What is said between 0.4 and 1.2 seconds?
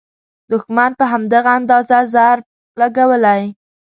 دوښمن په